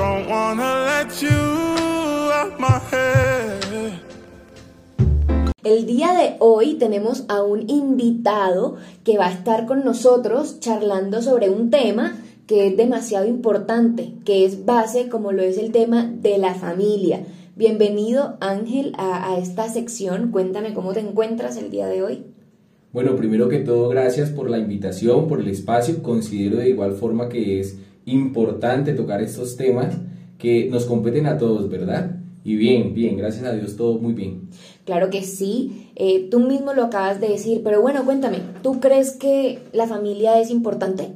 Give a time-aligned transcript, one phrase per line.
[0.00, 4.00] Don't wanna let you out my head.
[5.62, 11.20] El día de hoy tenemos a un invitado que va a estar con nosotros charlando
[11.20, 12.16] sobre un tema
[12.46, 17.20] que es demasiado importante, que es base como lo es el tema de la familia.
[17.54, 20.30] Bienvenido Ángel a, a esta sección.
[20.30, 22.24] Cuéntame cómo te encuentras el día de hoy.
[22.94, 26.02] Bueno, primero que todo, gracias por la invitación, por el espacio.
[26.02, 27.76] Considero de igual forma que es
[28.06, 29.96] importante tocar estos temas
[30.38, 32.16] que nos competen a todos, ¿verdad?
[32.42, 34.48] Y bien, bien, gracias a Dios, todo muy bien.
[34.84, 39.12] Claro que sí, eh, tú mismo lo acabas de decir, pero bueno, cuéntame, ¿tú crees
[39.12, 41.12] que la familia es importante?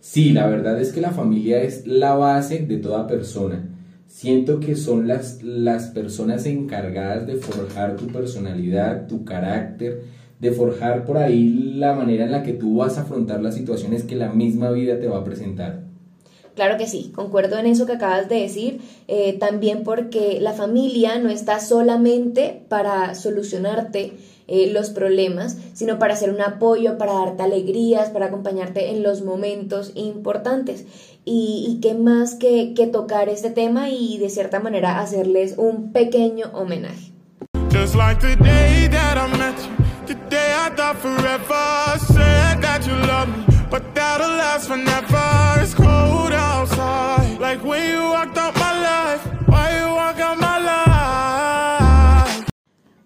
[0.00, 3.70] Sí, la verdad es que la familia es la base de toda persona.
[4.06, 10.04] Siento que son las, las personas encargadas de forjar tu personalidad, tu carácter,
[10.38, 14.04] de forjar por ahí la manera en la que tú vas a afrontar las situaciones
[14.04, 15.85] que la misma vida te va a presentar.
[16.56, 21.18] Claro que sí, concuerdo en eso que acabas de decir, eh, también porque la familia
[21.18, 24.14] no está solamente para solucionarte
[24.48, 29.22] eh, los problemas, sino para ser un apoyo, para darte alegrías, para acompañarte en los
[29.22, 30.86] momentos importantes.
[31.26, 36.46] Y, qué más que, que tocar este tema y de cierta manera hacerles un pequeño
[36.54, 37.12] homenaje.
[37.72, 38.36] Just like the
[38.90, 39.76] that I met you,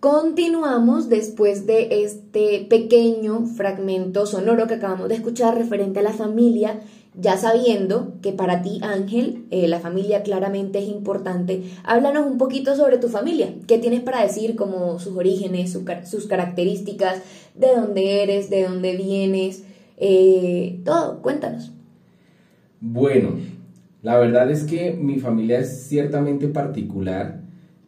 [0.00, 6.80] Continuamos después de este pequeño fragmento sonoro que acabamos de escuchar referente a la familia,
[7.14, 11.64] ya sabiendo que para ti, Ángel, eh, la familia claramente es importante.
[11.84, 13.52] Háblanos un poquito sobre tu familia.
[13.66, 17.20] ¿Qué tienes para decir como sus orígenes, sus características,
[17.54, 19.65] de dónde eres, de dónde vienes?
[19.96, 21.72] Eh, todo, cuéntanos.
[22.80, 23.30] Bueno,
[24.02, 27.40] la verdad es que mi familia es ciertamente particular.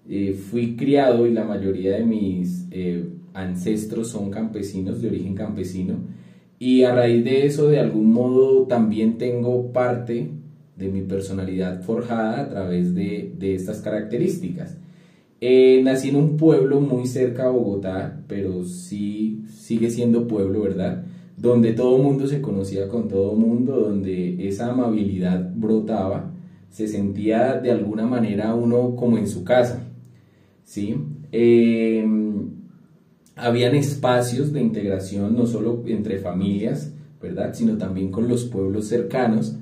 [0.09, 5.97] Eh, fui criado y la mayoría de mis eh, ancestros son campesinos, de origen campesino.
[6.59, 10.31] Y a raíz de eso, de algún modo, también tengo parte
[10.77, 14.77] de mi personalidad forjada a través de, de estas características.
[15.41, 21.05] Nací en un pueblo muy cerca a Bogotá, pero sí sigue siendo pueblo, ¿verdad?
[21.39, 26.33] Donde todo mundo se conocía con todo mundo, donde esa amabilidad brotaba,
[26.71, 29.85] se sentía de alguna manera uno como en su casa,
[30.65, 30.97] ¿sí?
[31.33, 32.07] Eh,
[33.37, 37.55] habían espacios de integración no solo entre familias, ¿verdad?
[37.55, 39.57] Sino también con los pueblos cercanos.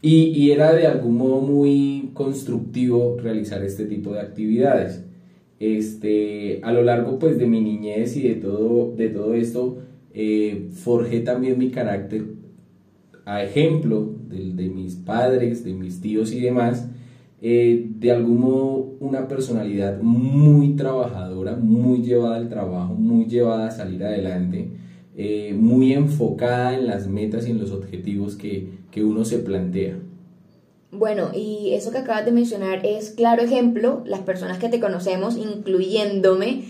[0.00, 5.04] Y, y, era de algún modo muy constructivo realizar este tipo de actividades.
[5.60, 9.78] Este, a lo largo pues de mi niñez y de todo, de todo esto,
[10.14, 12.24] eh, forjé también mi carácter
[13.24, 16.88] a ejemplo de, de, mis padres, de mis tíos y demás,
[17.44, 23.70] eh, de algún modo una personalidad muy trabajadora, muy llevada al trabajo, muy llevada a
[23.72, 24.70] salir adelante,
[25.16, 29.98] eh, muy enfocada en las metas y en los objetivos que, que uno se plantea.
[30.92, 35.36] Bueno, y eso que acabas de mencionar es claro ejemplo, las personas que te conocemos,
[35.36, 36.62] incluyéndome,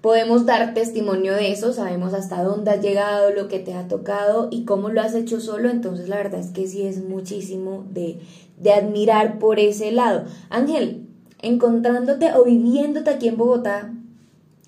[0.00, 4.48] podemos dar testimonio de eso, sabemos hasta dónde has llegado, lo que te ha tocado
[4.50, 8.18] y cómo lo has hecho solo, entonces la verdad es que sí es muchísimo de,
[8.60, 10.24] de admirar por ese lado.
[10.50, 11.06] Ángel,
[11.42, 13.92] encontrándote o viviéndote aquí en Bogotá,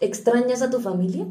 [0.01, 1.27] ¿extrañas a tu familia?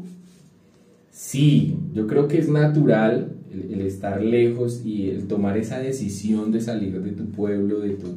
[1.10, 6.60] Sí, yo creo que es natural el, estar lejos y el tomar esa decisión de
[6.60, 8.08] salir de tu pueblo, de tu,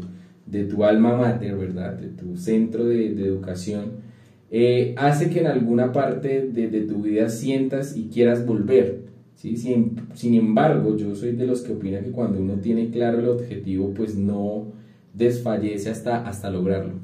[0.46, 1.94] de tu alma mater, ¿verdad?
[1.94, 4.13] De tu centro de, de educación,
[4.56, 9.00] eh, hace que en alguna parte de, de, tu vida sientas y quieras volver.
[9.34, 9.58] ¿sí?
[9.58, 13.30] Sin, sin embargo, yo soy de los que opina que cuando uno tiene claro el
[13.30, 14.68] objetivo, pues no
[15.12, 17.00] desfallece hasta, hasta lograrlo.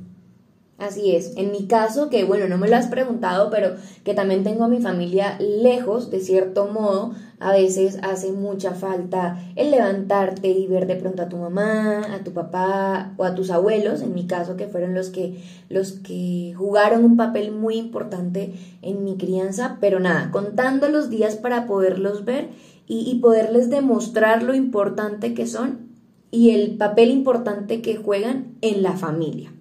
[0.80, 1.34] Así es.
[1.36, 3.76] En mi caso, que bueno, no me lo has preguntado, pero
[4.06, 9.38] que también tengo a mi familia lejos, de cierto modo, a veces hace mucha falta
[9.58, 13.52] el levantarte y ver de pronto a tu mamá, a tu papá o a tus
[13.52, 18.54] abuelos, en mi caso, que fueron los que, los que jugaron un papel muy importante
[18.82, 22.52] en mi crianza, pero nada, contando los días para poderlos ver
[22.88, 25.90] y, y poderles demostrar lo importante que son
[26.32, 29.52] y el papel importante que juegan en la familia.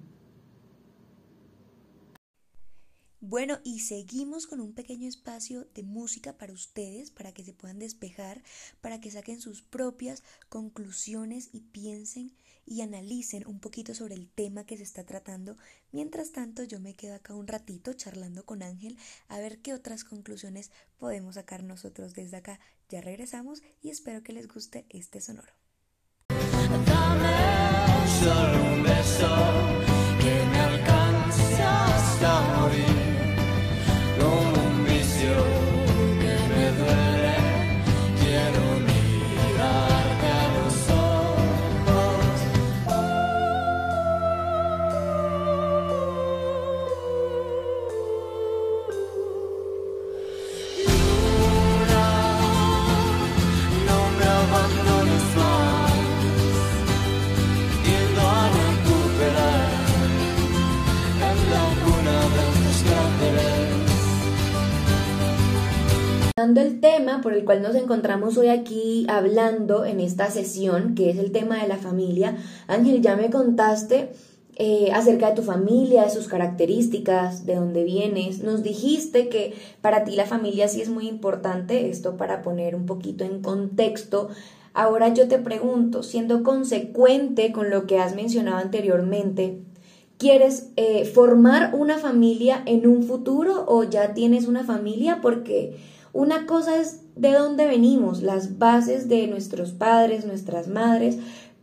[3.29, 7.79] Bueno, y seguimos con un pequeño espacio de música para ustedes, para que se puedan
[7.79, 8.43] despejar,
[8.81, 12.33] para que saquen sus propias conclusiones y piensen
[12.65, 15.59] y analicen un poquito sobre el tema que se está tratando.
[15.93, 18.97] Mientras tanto, yo me quedo acá un ratito charlando con Ángel
[19.29, 22.61] a ver qué otras conclusiones podemos sacar nosotros desde acá.
[22.89, 25.53] Ya regresamos y espero que les guste este sonoro.
[26.31, 29.29] Dame solo beso
[30.19, 30.69] que me
[66.39, 71.19] el tema por el cual nos encontramos hoy aquí hablando en esta sesión, que es
[71.19, 72.37] el tema de la familia,
[72.69, 74.13] Ángel, ya me contaste
[74.55, 78.45] eh, acerca de tu familia, de sus características, de dónde vienes.
[78.45, 82.87] Nos dijiste que para ti la familia sí es muy importante, esto para poner un
[82.87, 84.29] poquito en contexto.
[84.75, 89.59] Ahora yo te pregunto, siendo consecuente con lo que has mencionado anteriormente,
[90.19, 95.19] ¿quieres eh, formar una familia en un futuro o ya tienes una familia?
[95.21, 101.19] Porque una cosa es de dónde venimos, las bases de nuestros padres, nuestras madres,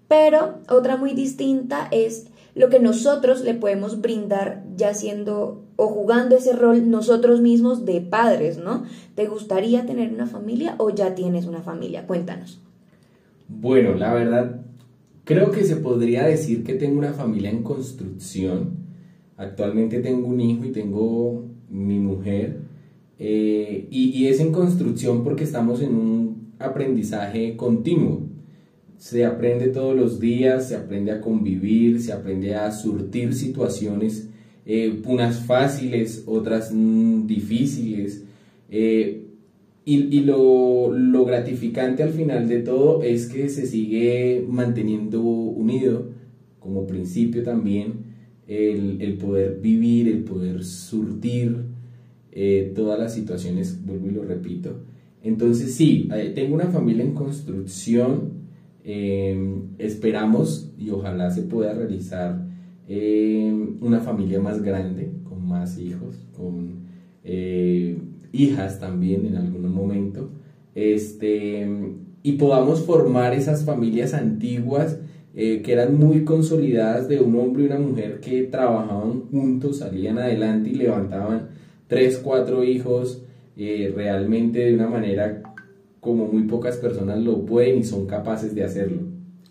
[0.08, 6.38] pero otra muy distinta es lo que nosotros le podemos brindar ya siendo o jugando
[6.38, 8.86] ese rol nosotros mismos de padres, ¿no?
[9.14, 12.08] ¿Te gustaría tener una familia o ya tienes una familia?
[12.08, 12.62] Cuéntanos.
[13.48, 14.62] Bueno, la verdad,
[15.26, 18.78] creo que se podría decir que tengo una familia en construcción.
[19.36, 22.62] Actualmente tengo un hijo y tengo mi mujer.
[23.18, 28.24] Eh, y, es en construcción porque estamos en un aprendizaje continuo.
[28.98, 34.30] Se aprende todos los días, se aprende a convivir, se aprende a surtir situaciones,
[34.66, 38.24] eh, unas fáciles, otras mm, difíciles.
[38.70, 39.22] Eh,
[39.88, 40.92] y, lo,
[41.26, 46.10] gratificante al final de todo es que se sigue manteniendo unido
[46.60, 48.06] como principio también
[48.48, 51.75] el, el poder vivir, el poder surtir
[52.38, 54.82] eh, todas las situaciones, vuelvo y lo repito.
[55.24, 58.34] Entonces sí, eh, tengo una familia en construcción,
[58.84, 62.46] em, esperamos y ojalá se pueda realizar
[62.90, 66.82] em, una familia más grande, con más hijos, con
[67.24, 67.98] eh,
[68.34, 70.30] hijas también en algún momento,
[70.76, 71.66] este,
[72.22, 75.00] y podamos formar esas familias antiguas
[75.34, 80.70] que eran muy consolidadas de un hombre y una mujer que trabajaban juntos, salían adelante
[80.70, 81.50] y levantaban
[81.88, 83.22] tres, cuatro hijos
[83.58, 85.42] eh, realmente de una manera
[86.00, 89.02] como muy pocas personas lo pueden y son capaces de hacerlo.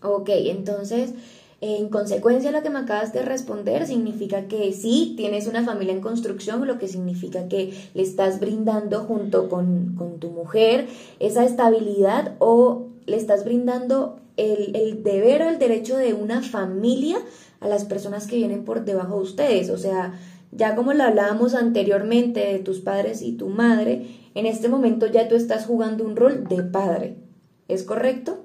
[0.02, 1.14] Ok, entonces,
[1.60, 6.00] en consecuencia lo que me acabas de responder significa que sí, tienes una familia en
[6.00, 10.86] construcción, lo que significa que le estás brindando junto con, con tu mujer
[11.20, 17.16] esa estabilidad o le estás brindando el, el deber o el derecho de una familia
[17.60, 19.70] a las personas que vienen por debajo de ustedes.
[19.70, 20.12] O sea,
[20.56, 25.28] ya como lo hablábamos anteriormente de tus padres y tu madre, en este momento ya
[25.28, 27.16] tú estás jugando un rol de padre.
[27.68, 28.44] ¿Es correcto?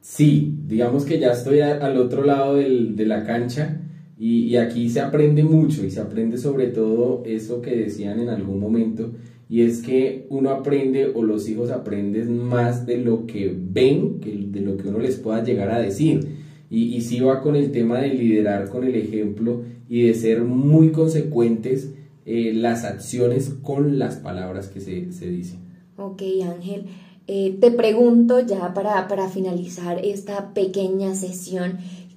[0.00, 3.80] Sí, digamos que ya estoy al otro lado de la cancha
[4.18, 8.28] y, y, aquí se aprende mucho y se aprende sobre todo eso que decían en
[8.28, 9.12] algún momento
[9.48, 14.30] y es que uno aprende o los hijos aprenden más de lo que ven que
[14.50, 16.41] de lo que uno les pueda llegar a decir.
[16.74, 20.90] Y, sí va con el tema de liderar con el ejemplo y de ser muy
[20.90, 21.90] consecuentes
[22.24, 25.60] eh, las acciones con las palabras que se, se dicen.
[25.98, 26.86] Ok, Ángel.
[27.26, 31.76] Eh, te pregunto ya para, para finalizar esta pequeña sesión,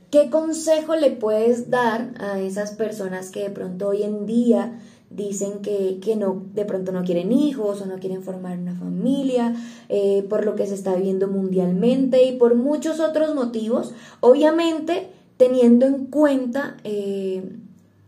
[0.10, 4.80] ¿qué consejo le puedes dar a esas personas que de pronto hoy en día
[5.16, 9.56] dicen que, que, no, de pronto no quieren hijos o no quieren formar una familia,
[9.90, 15.08] eh, por lo que se está viviendo mundialmente y por muchos otros motivos, obviamente
[15.38, 17.44] teniendo en cuenta eh,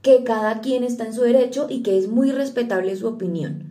[0.01, 3.63] que cada quien está en su derecho y que es muy respetable su opinión.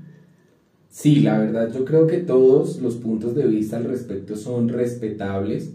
[0.91, 5.71] Sí, la verdad yo creo que todos los puntos de vista al respecto son respetables.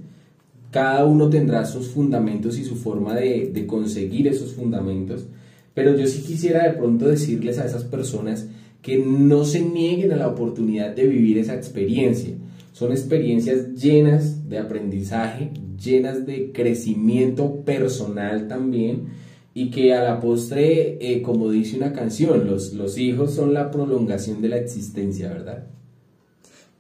[0.72, 5.26] Cada uno tendrá sus fundamentos y su forma de, de conseguir esos fundamentos
[5.74, 8.48] pero yo sí quisiera de pronto decirles a esas personas
[8.82, 12.34] que no se nieguen a la oportunidad de vivir esa experiencia.
[12.74, 15.52] Son experiencias llenas de aprendizaje,
[15.82, 19.10] llenas de crecimiento personal también
[19.54, 23.70] y que a la postre, eh, como dice una canción, los, los hijos son la
[23.70, 25.68] prolongación de la existencia, ¿verdad?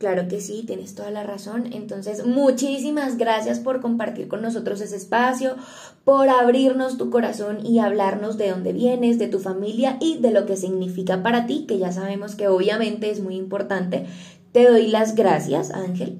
[0.01, 1.73] Claro que sí, tienes toda la razón.
[1.73, 5.57] Entonces, muchísimas gracias por compartir con nosotros ese espacio,
[6.03, 10.47] por abrirnos tu corazón y hablarnos de dónde vienes, de tu familia y de lo
[10.47, 14.07] que significa para ti, que ya sabemos que obviamente es muy importante.
[14.51, 16.17] Te doy las gracias, Ángel.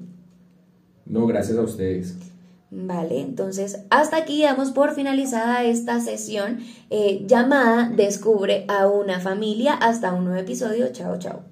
[1.04, 2.16] No, gracias a ustedes.
[2.70, 9.74] Vale, entonces hasta aquí damos por finalizada esta sesión eh, llamada Descubre a una familia.
[9.74, 10.92] Hasta un nuevo episodio.
[10.92, 11.51] Chao, chao.